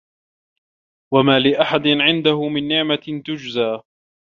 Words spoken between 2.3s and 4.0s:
مِن نِعمَةٍ تُجزى